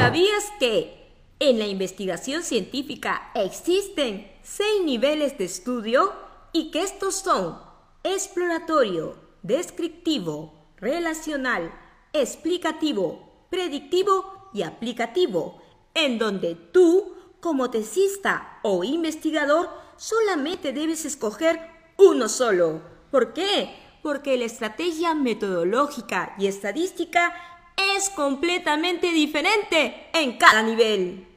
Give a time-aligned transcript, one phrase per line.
[0.00, 6.14] ¿Sabías que en la investigación científica existen seis niveles de estudio
[6.54, 7.60] y que estos son
[8.02, 11.70] exploratorio, descriptivo, relacional,
[12.14, 15.60] explicativo, predictivo y aplicativo,
[15.92, 21.60] en donde tú, como tesista o investigador, solamente debes escoger
[21.98, 22.80] uno solo.
[23.10, 23.68] ¿Por qué?
[24.02, 27.34] Porque la estrategia metodológica y estadística
[28.00, 31.29] es completamente diferente en cada nivel.